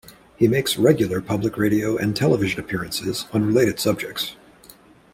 [0.35, 4.35] He makes regular public radio and television appearances on related subjects.